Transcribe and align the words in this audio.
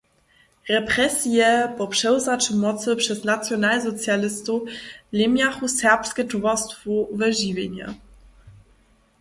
Represije 0.69 1.49
po 1.77 1.85
přewzaću 1.91 2.53
mocy 2.63 2.95
přez 3.01 3.19
nacionalsocialistow 3.31 4.67
lemjachu 5.19 5.67
serbske 5.79 6.23
towarstwowe 6.31 7.27
žiwjenje. 7.39 7.87